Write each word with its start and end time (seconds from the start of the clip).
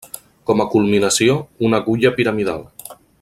Com 0.51 0.63
a 0.63 0.65
culminació, 0.75 1.37
una 1.69 1.81
agulla 1.83 2.13
piramidal. 2.19 2.69